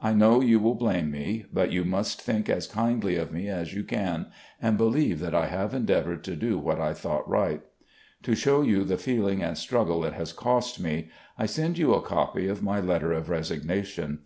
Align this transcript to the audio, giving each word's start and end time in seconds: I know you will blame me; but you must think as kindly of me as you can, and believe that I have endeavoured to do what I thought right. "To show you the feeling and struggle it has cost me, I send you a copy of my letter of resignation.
I 0.00 0.12
know 0.12 0.40
you 0.40 0.60
will 0.60 0.76
blame 0.76 1.10
me; 1.10 1.46
but 1.52 1.72
you 1.72 1.84
must 1.84 2.22
think 2.22 2.48
as 2.48 2.68
kindly 2.68 3.16
of 3.16 3.32
me 3.32 3.48
as 3.48 3.74
you 3.74 3.82
can, 3.82 4.26
and 4.62 4.78
believe 4.78 5.18
that 5.18 5.34
I 5.34 5.46
have 5.46 5.74
endeavoured 5.74 6.22
to 6.22 6.36
do 6.36 6.60
what 6.60 6.80
I 6.80 6.92
thought 6.94 7.28
right. 7.28 7.60
"To 8.22 8.36
show 8.36 8.62
you 8.62 8.84
the 8.84 8.96
feeling 8.98 9.42
and 9.42 9.58
struggle 9.58 10.04
it 10.04 10.12
has 10.12 10.32
cost 10.32 10.78
me, 10.78 11.08
I 11.36 11.46
send 11.46 11.76
you 11.76 11.92
a 11.92 12.00
copy 12.02 12.46
of 12.46 12.62
my 12.62 12.78
letter 12.80 13.10
of 13.10 13.28
resignation. 13.28 14.20